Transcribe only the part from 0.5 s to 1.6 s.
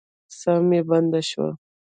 مې بنده شوه.